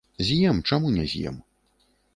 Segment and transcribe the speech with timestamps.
[0.29, 1.41] З'ем, чаму не з'ем?